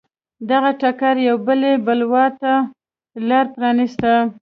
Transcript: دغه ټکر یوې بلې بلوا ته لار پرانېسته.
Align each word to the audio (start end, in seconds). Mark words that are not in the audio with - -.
دغه 0.49 0.69
ټکر 0.81 1.15
یوې 1.27 1.43
بلې 1.47 1.73
بلوا 1.85 2.25
ته 2.41 2.53
لار 3.27 3.45
پرانېسته. 3.55 4.13